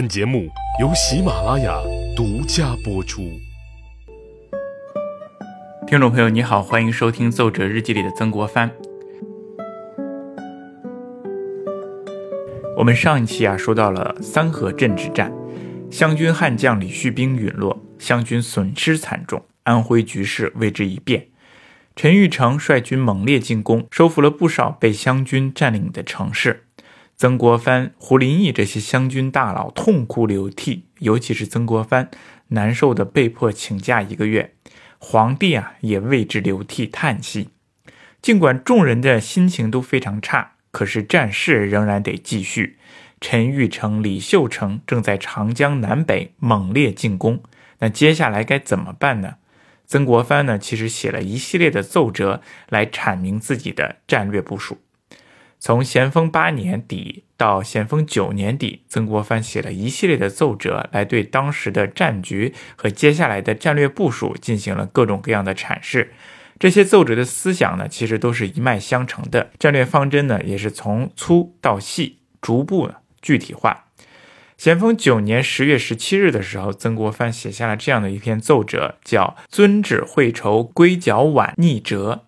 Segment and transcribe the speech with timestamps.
[0.00, 0.48] 本节目
[0.80, 1.78] 由喜马拉雅
[2.16, 3.38] 独家播出。
[5.86, 8.70] 听众朋友，你好，欢迎收听《奏折日记》里的曾国藩。
[12.78, 15.30] 我们上一期啊说到了三河镇之战，
[15.90, 21.26] 湘军悍将李旭冰陨落，湘军损失惨重，安徽局势为之一变。
[21.94, 26.64] 陈玉成率军猛烈进攻，收复了不少被湘军占领的城市。
[27.20, 32.10] 曾国藩、胡林翼这些湘军大佬痛哭流涕，尤其是曾国藩，
[32.48, 34.54] 难受的被迫请假一个月。
[34.96, 37.50] 皇帝啊，也为之流涕叹息。
[38.22, 42.78] 尽管众人的心情都非常差，可是战事仍然得继续。
[43.20, 47.42] 陈玉成、李秀成正在长江南北猛烈进攻，
[47.80, 49.34] 那接下来该怎么办呢？
[49.86, 52.40] 曾国藩呢，其实写了一系列的奏折
[52.70, 54.78] 来阐明自己的战略部署。
[55.60, 66.14] 从咸丰八年底到咸丰九年底，曾国藩写了一系列的奏折，来对当时的战局和接下来的战略部署进行了各种各样的阐释。
[66.58, 72.90] 这些奏折的思想呢，其实都是一脉相承的，战略方针呢，也是从粗到细，逐步
[73.20, 73.84] 具体化。
[74.56, 82.24] 咸丰九年十月十七日的时候，曾国藩写下了这样的一篇奏折，叫《遵旨会筹归剿皖逆折》。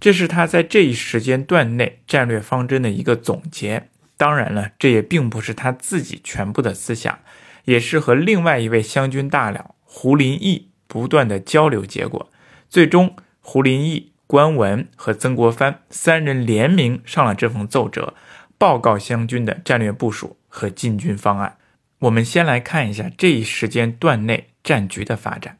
[0.00, 3.88] 这是他在这一时间段内战略方针的一个总结。
[4.16, 7.18] 当然了，这也并不是他自己全部的思想，
[7.64, 12.30] 也是和另外一位湘军大佬胡林翼不断的交流结果。
[12.68, 18.14] 最终，胡林翼、关文和曾国藩三人联名上了这封奏折，
[18.56, 21.56] 报告湘军的战略部署和进军方案。
[22.00, 25.58] 我们先来看一下这一时间段内战局的发展。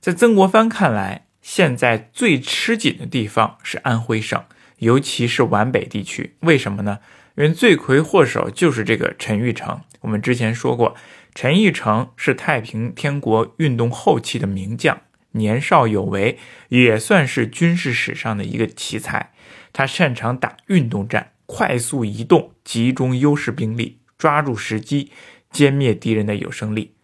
[0.00, 4.44] 在曾国藩看来，现在最吃紧的地方是安徽省，
[4.78, 6.34] 尤其是皖北地区。
[6.40, 6.98] 为什么呢？
[7.36, 9.80] 因为罪魁祸首就是这个陈玉成。
[10.00, 10.96] 我们之前说过，
[11.36, 16.36] 陈玉成是太平天国运动后期的名将，年少有为，
[16.70, 19.32] 也算是军事史上的一个奇才。
[19.72, 25.12] 他擅长打运动战，快速移动，集中优势兵力，抓住时机，
[25.52, 26.95] 歼灭敌人的有生力。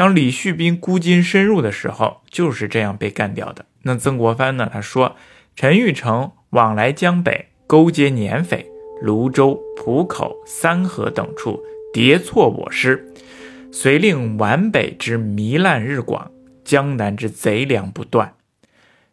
[0.00, 3.66] 当李旭斌孤军深入的时候，就是这样被干掉的。
[3.82, 4.66] 那曾国藩呢？
[4.72, 5.14] 他说
[5.54, 8.66] ：“陈玉成往来江北，勾结捻匪，
[9.02, 11.62] 泸州、浦口、三河等处
[11.92, 13.12] 迭错我师，
[13.70, 16.30] 遂令皖北之糜烂日广，
[16.64, 18.32] 江南之贼粮不断。”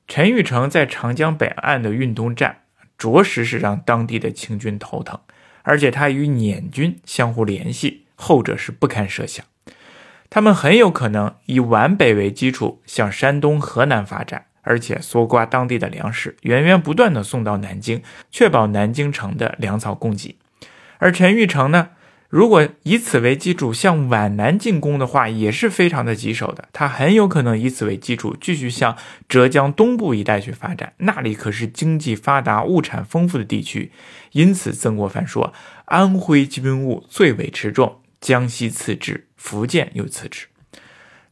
[0.07, 2.59] 陈玉成在长江北岸的运动战，
[2.97, 5.19] 着实是让当地的清军头疼，
[5.63, 9.45] 而且他与捻军相互联系，后者是不堪设想。
[10.29, 14.45] 他们很有可能以皖北为基础，向山东、河南发展。
[14.69, 20.35] 而且搜刮当地的粮食，源源不断的送到南京，确保南京城的粮草供给。
[20.97, 21.91] 而陈玉成呢，
[22.27, 26.67] 如果以此为基础向皖南进攻的话，也是非常的棘手的。
[26.73, 28.97] 他很有可能以此为基础，继续向
[29.29, 33.93] 浙江东部一带去发展，那里可是经济发达、物产丰富的地区。
[34.33, 35.53] 因此，曾国藩说，
[35.85, 40.47] 安徽军务最为持重，江西次之，福建又次之。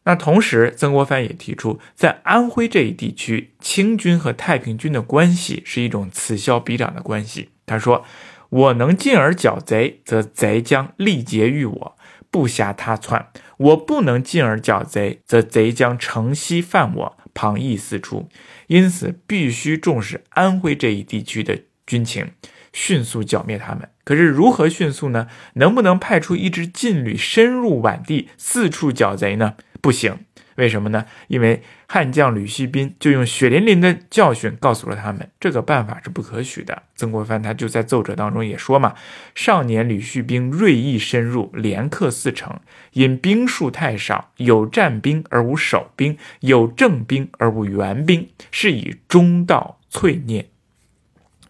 [0.06, 7.50] 那同时，曾国藩也提出，在安徽这一地区，清军和太平军的关系是一种此消彼长的关系。
[7.66, 8.06] 他说
[8.48, 11.98] ：“我能进而剿贼，则贼将力竭于我，
[12.32, 18.30] 不暇他窜；我不能进而剿贼，则贼将乘隙犯我，旁逸四出。
[18.68, 22.32] 因此，必须重视安徽这一地区的军情，
[22.76, 23.88] 迅速剿灭他们。
[24.04, 25.28] 可是，如何迅速呢？
[25.54, 30.18] 能不能派出一支劲旅深入皖地，四处剿贼呢？”不行，
[30.56, 31.06] 为什么呢？
[31.28, 36.84] 因为悍将吕锡宾就用血淋淋的教训告诉了他们，这个办法是不可取的。
[36.96, 38.96] 曾国藩他就在奏折当中也说嘛：
[39.36, 42.60] 少年吕旭兵锐意深入，连克四城，
[42.94, 50.50] 因兵数太少，有战兵而无守兵，有正兵而无援兵，是以中道淬孽，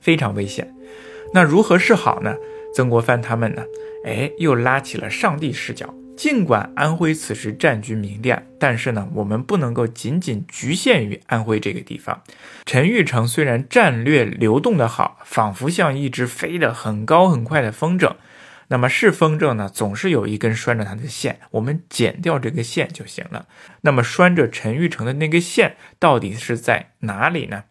[0.02, 0.75] 非常危险。
[1.36, 2.38] 那如何是好呢？
[2.74, 3.66] 曾国藩他们呢？
[4.06, 5.94] 哎，又拉起了上帝视角。
[6.16, 12.24] 尽管安徽此时战局明亮，但是呢，我们不能够仅仅局限于安徽这个地方。
[12.66, 18.16] 陈玉成虽然战略流动的好，仿佛像一只飞得很高很快的风筝，
[18.70, 23.48] 那么是风筝呢，总是有一根拴着它的线，我们剪掉这个线就行了。
[23.82, 27.66] 那么拴着陈玉成的那个线到底是在哪里呢？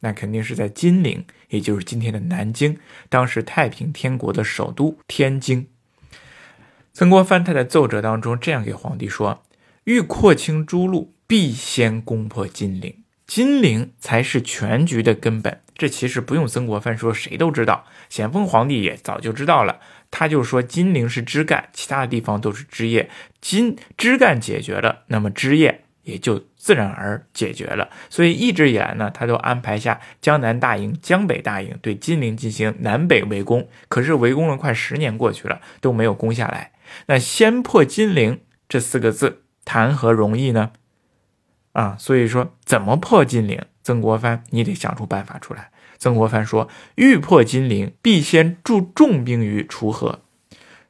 [0.00, 2.78] 那肯定是在金陵，也就是今天的南京，
[3.08, 5.68] 当时太平天国的首都天津。
[6.92, 9.42] 曾国藩他在奏折当中这样给皇帝说
[9.84, 13.02] ：“欲扩清诸路，必先攻破金陵。
[13.26, 17.84] 金陵才是全局的根本。”这其实不用曾国藩说，谁都知道。
[18.08, 19.78] 咸丰皇帝也早就知道了。
[20.10, 23.08] 他就说金陵是枝干，其他的地方都是枝叶。
[23.40, 27.90] 金枝干解决了，那么枝叶也就自然而解决了。
[28.08, 33.68] 所以一直以来呢，他都安排下江南大营、江北大营对金陵进行南北围攻。
[33.88, 36.72] 可是围攻了快十年过去了，都没有攻下来。
[37.06, 40.72] 那先破金陵这四个字，谈何容易呢？
[41.72, 43.60] 啊，所以说怎么破金陵？
[43.82, 45.70] 曾国藩，你得想出办法出来。
[45.96, 50.20] 曾国藩说：“欲破金陵，必先驻重兵于滁河。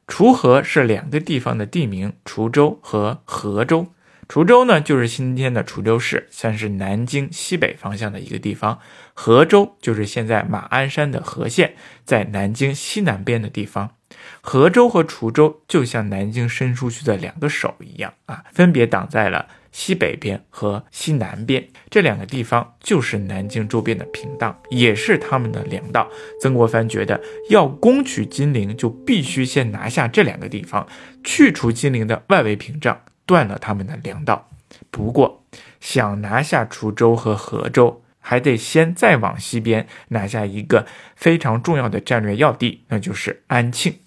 [0.05, 3.87] 滁河是两个地方的地名，滁州和河州。
[4.29, 8.79] 滁州呢，就是今天的滁州市，算是南京西北方向的一个地方。
[9.15, 11.73] 河州就是现在马鞍山的和县，
[12.05, 13.95] 在南京西南边的地方。
[14.41, 26.07] 河州和滁州就像南京伸出去的两个手一样啊，分别挡在了。”西北边和西南边这两个地方就是南京周边的屏障，也是他们的粮道。
[26.41, 30.87] 曾国藩觉得要攻取金陵，就必须先拿下这两个地方，
[31.23, 32.99] 去除金陵的外围屏障，
[33.29, 34.49] 断了他们的粮道。
[34.89, 35.45] 不过，
[35.79, 43.99] 想拿下滁州和河州，还得先再往西边拿下一个非常重要的战略要地，那就是安庆。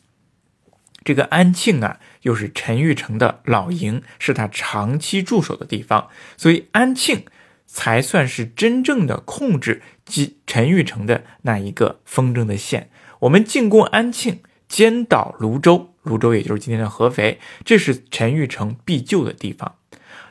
[1.04, 2.00] 这个安庆啊。
[2.22, 7.24] 又是陈玉成的老营，是他长期驻守的地方，所以安庆
[7.66, 12.90] 才算是真正的控制及陈玉成的那一个风筝的线。
[13.22, 14.40] 我们进攻安庆，
[14.72, 19.74] 歼倒泸州，泸州也就是今天的合肥，这是陈玉成必救的地方。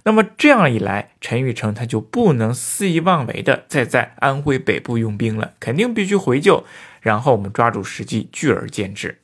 [0.03, 6.65] 那么这样一来，陈玉成他就不能肆意妄为的再在安徽北部用兵了，肯定必须回救，
[7.01, 9.19] 然后我们抓住时机，聚而歼之。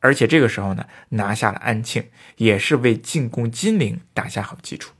[0.00, 2.04] 而且这个时候呢，拿下了安庆，
[2.36, 4.93] 也是为进攻金陵打下好基础。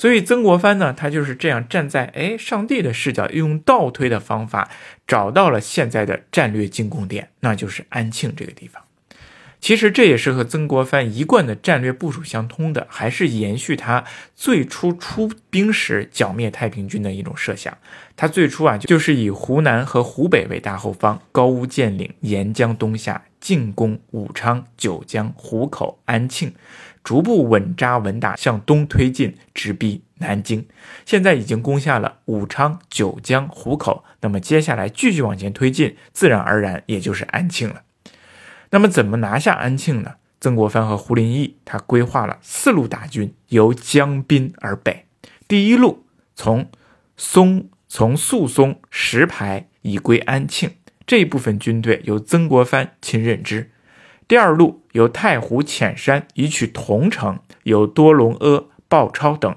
[0.00, 4.70] 所以曾国藩呢，他就是这样站在哎上帝的视角，用倒推的方法
[5.06, 8.82] 找到了现在的战略进攻点，那就是安庆这个地方。
[9.60, 14.02] 其实这也是和曾国藩一贯的战略部署相通的，还是延续他
[14.34, 17.76] 最初出兵时剿灭太平军的一种设想。
[18.16, 26.54] 他最初啊，就是以湖南和湖北为大后方，高屋建瓴，沿江东下，进攻武昌、九江、湖口、安庆，
[27.02, 30.66] 逐步稳扎稳打向东推进，直逼南京。
[31.04, 37.82] 现在已经攻下了武昌、九江、湖口，那么接下来继续往前推进，自然而然也就是安庆了。
[38.70, 40.14] 那么怎么拿下安庆呢？
[40.40, 45.04] 曾国藩和胡林翼他规划了四路大军，由江滨而北。
[45.46, 46.70] 第一路从
[47.16, 50.70] 松从肃松石牌以归安庆，
[51.06, 53.70] 这一部分军队由曾国藩亲任之。
[54.30, 59.56] 第二路由太湖潜山以取桐城，由多隆阿、鲍超等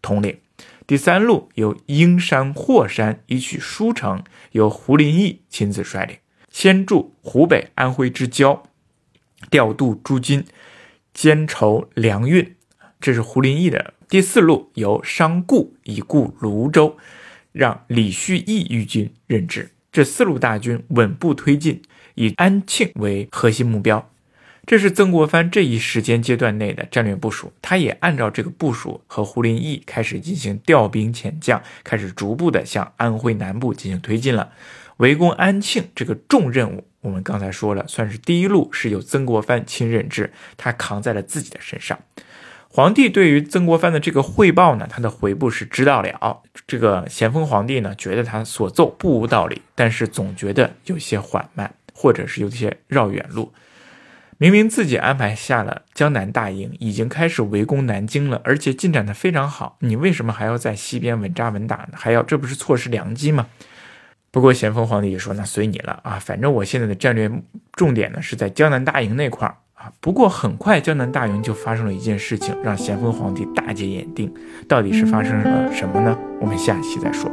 [0.00, 0.38] 统领。
[0.86, 6.16] 第三路由英山霍山以取舒城，由胡林翼亲自率领。
[6.48, 8.62] 先驻湖北、安徽之交，
[9.50, 10.46] 调度诸军，
[11.12, 12.56] 兼筹粮运。
[12.98, 16.96] 这是胡林翼的第四路，由商固以固泸州，
[17.52, 19.72] 让李旭义御军任职。
[19.92, 21.82] 这四路大军稳步推进，
[22.14, 24.08] 以安庆为核心目标。
[24.66, 27.52] 这是曾国藩这一时间阶段内的战略部署。
[27.60, 34.52] 他也按照这个部署，和胡林翼开始进行调兵遣将，开始逐步的向安徽南部进行推进了。
[34.98, 41.98] 围攻安庆这个重任务，我们刚才说了，算是第一路是由曾国藩亲任之，他扛在了自己的身上。
[42.68, 46.42] 皇帝对于曾国藩的这个汇报呢，他的回部是知道了。
[46.66, 53.52] 这个咸丰皇帝呢，觉得他所奏不无道理，但是总觉得有些缓慢，或者是有些绕远路。
[54.38, 61.90] 明明自己安排下了江南大营，已经开始围攻南京了，而且进展的非常好，你为什么还要在西边稳扎稳打呢？
[61.94, 63.46] 还要这不是错失良机吗？
[64.30, 67.30] 不过咸丰皇帝也说：“那随你了啊，反正我现在的战略
[67.74, 74.34] 重点呢是在江南大营那块儿啊。”不过很快江南大营就发生了一件事情，让咸丰皇帝大跌眼镜。
[74.68, 76.18] 到底是发生了什么呢？
[76.40, 77.30] 我们下期再说。